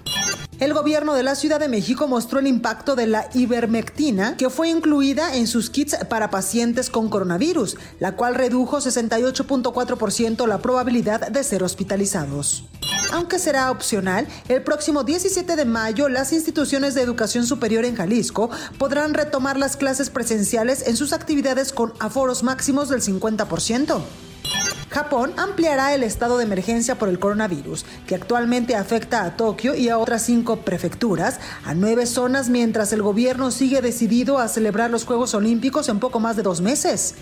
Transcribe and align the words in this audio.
El 0.63 0.75
gobierno 0.75 1.15
de 1.15 1.25
la 1.25 1.35
Ciudad 1.35 1.59
de 1.59 1.67
México 1.67 2.07
mostró 2.07 2.39
el 2.39 2.47
impacto 2.47 2.95
de 2.95 3.09
la 3.09 3.29
ivermectina 3.35 4.37
que 4.37 4.49
fue 4.49 4.69
incluida 4.69 5.35
en 5.35 5.49
sus 5.49 5.71
kits 5.71 5.97
para 6.09 6.31
pacientes 6.31 6.89
con 6.89 7.09
coronavirus, 7.09 7.77
la 7.99 8.15
cual 8.15 8.37
redujo 8.37 8.79
68.4% 8.79 10.47
la 10.47 10.59
probabilidad 10.59 11.33
de 11.33 11.43
ser 11.43 11.65
hospitalizados. 11.65 12.63
Aunque 13.13 13.41
será 13.41 13.73
opcional, 13.73 14.29
el 14.49 14.63
próximo 14.63 15.03
17 15.03 15.57
de 15.57 15.65
mayo 15.65 16.09
las 16.09 16.33
instituciones 16.33 16.95
de 16.95 17.03
educación 17.03 17.45
superior 17.45 17.85
en 17.85 17.97
Jalisco 17.97 18.49
podrán 18.79 19.15
retomar 19.15 19.59
las 19.59 19.77
clases 19.77 20.11
presenciales 20.11 20.87
en 20.87 20.97
sus 20.97 21.13
actividades 21.13 21.73
con 21.73 21.93
aforos 21.99 22.45
máximos 22.45 22.89
del 22.89 23.03
50%. 23.03 24.01
Japón 24.93 25.33
ampliará 25.39 25.95
el 25.95 26.03
estado 26.03 26.37
de 26.37 26.45
emergencia 26.45 26.99
por 26.99 27.09
el 27.09 27.19
coronavirus, 27.19 27.87
que 28.07 28.15
actualmente 28.15 28.77
afecta 28.77 29.25
a 29.25 29.39
Tokio 29.39 29.75
y 29.75 29.89
a 29.89 29.97
otras 29.97 30.23
cinco 30.23 30.59
prefecturas, 30.59 31.41
a 31.65 31.73
nueve 31.73 32.05
zonas, 32.05 32.51
mientras 32.51 32.93
el 32.93 33.01
gobierno 33.01 33.51
sigue 33.51 33.81
decidido 33.81 34.39
a 34.39 34.49
celebrar 34.49 34.91
los 34.91 35.07
Juegos 35.07 35.33
Olímpicos 35.33 35.89
en 35.89 35.99
poco 35.99 36.21
más 36.21 36.37
de 36.37 36.43
dos 36.43 36.61
meses. 36.61 37.15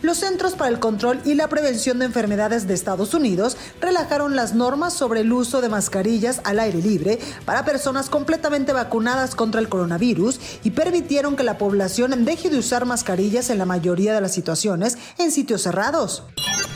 Los 0.00 0.18
Centros 0.18 0.54
para 0.54 0.70
el 0.70 0.78
Control 0.78 1.20
y 1.24 1.34
la 1.34 1.48
Prevención 1.48 1.98
de 1.98 2.04
Enfermedades 2.04 2.68
de 2.68 2.74
Estados 2.74 3.14
Unidos 3.14 3.56
relajaron 3.80 4.36
las 4.36 4.54
normas 4.54 4.92
sobre 4.92 5.20
el 5.20 5.32
uso 5.32 5.60
de 5.60 5.68
mascarillas 5.68 6.40
al 6.44 6.60
aire 6.60 6.80
libre 6.80 7.18
para 7.44 7.64
personas 7.64 8.10
completamente 8.10 8.72
vacunadas 8.72 9.34
contra 9.34 9.60
el 9.60 9.68
coronavirus 9.68 10.40
y 10.62 10.70
permitieron 10.70 11.34
que 11.34 11.42
la 11.42 11.58
población 11.58 12.24
deje 12.24 12.48
de 12.48 12.58
usar 12.58 12.84
mascarillas 12.84 13.50
en 13.50 13.58
la 13.58 13.64
mayoría 13.64 14.14
de 14.14 14.20
las 14.20 14.34
situaciones 14.34 14.98
en 15.18 15.32
sitios 15.32 15.62
cerrados. 15.62 16.24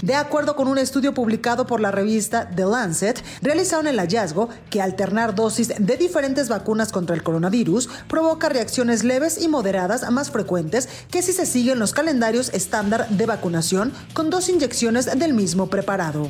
De 0.03 0.15
acuerdo 0.15 0.57
con 0.57 0.69
un 0.69 0.79
estudio 0.79 1.15
publicado 1.15 1.67
por 1.67 1.81
la 1.81 1.91
revista 1.91 2.49
The 2.55 2.67
Lancet, 2.67 3.23
realizaron 3.41 3.87
el 3.87 3.99
hallazgo 3.99 4.49
que 4.71 4.83
alternar 4.83 5.35
dosis 5.35 5.73
de 5.79 5.97
diferentes 5.97 6.49
vacunas 6.49 6.93
contra 6.93 7.17
el 7.17 7.23
coronavirus 7.23 7.89
provoca 8.09 8.49
reacciones 8.49 9.05
leves 9.05 9.41
y 9.41 9.49
moderadas 9.49 10.09
más 10.11 10.31
frecuentes 10.31 10.89
que 11.11 11.23
si 11.23 11.33
se 11.33 11.47
siguen 11.47 11.79
los 11.79 11.93
calendarios 11.93 12.51
estándar 12.53 13.09
de 13.09 13.27
vacunación 13.27 13.93
con 14.13 14.31
dos 14.31 14.49
inyecciones 14.49 15.19
del 15.19 15.35
mismo 15.35 15.69
preparado. 15.69 16.29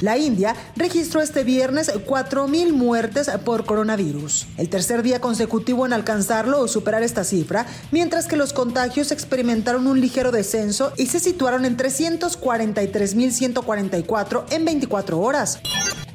La 0.00 0.16
India 0.16 0.54
registró 0.76 1.20
este 1.20 1.42
viernes 1.42 1.92
4.000 1.92 2.72
muertes 2.72 3.28
por 3.44 3.64
coronavirus, 3.64 4.46
el 4.56 4.68
tercer 4.68 5.02
día 5.02 5.20
consecutivo 5.20 5.86
en 5.86 5.92
alcanzarlo 5.92 6.60
o 6.60 6.68
superar 6.68 7.02
esta 7.02 7.24
cifra, 7.24 7.66
mientras 7.90 8.28
que 8.28 8.36
los 8.36 8.52
contagios 8.52 9.10
experimentaron 9.10 9.88
un 9.88 10.00
ligero 10.00 10.30
descenso 10.30 10.92
y 10.96 11.06
se 11.06 11.18
situaron 11.18 11.64
en 11.64 11.76
343.144 11.76 14.44
en 14.50 14.64
24 14.64 15.18
horas. 15.18 15.58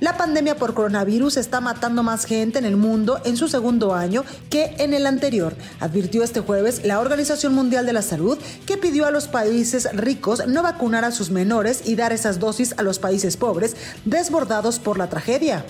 La 0.03 0.17
pandemia 0.17 0.57
por 0.57 0.73
coronavirus 0.73 1.37
está 1.37 1.61
matando 1.61 2.03
más 2.03 2.25
gente 2.25 2.59
en 2.59 2.65
el 2.65 2.75
mundo 2.75 3.21
en 3.23 3.37
su 3.37 3.47
segundo 3.47 3.93
año 3.93 4.25
que 4.49 4.75
en 4.79 4.93
el 4.93 5.05
anterior, 5.05 5.55
advirtió 5.79 6.23
este 6.23 6.41
jueves 6.41 6.81
la 6.83 6.99
Organización 6.99 7.53
Mundial 7.53 7.85
de 7.85 7.93
la 7.93 8.01
Salud, 8.01 8.37
que 8.65 8.75
pidió 8.75 9.05
a 9.05 9.11
los 9.11 9.29
países 9.29 9.87
ricos 9.93 10.45
no 10.45 10.61
vacunar 10.61 11.05
a 11.05 11.11
sus 11.11 11.31
menores 11.31 11.83
y 11.85 11.95
dar 11.95 12.11
esas 12.11 12.39
dosis 12.39 12.73
a 12.75 12.83
los 12.83 12.99
países 12.99 13.37
pobres 13.37 13.72
desbordados 14.05 14.79
por 14.79 14.97
la 14.97 15.09
tragedia. 15.09 15.65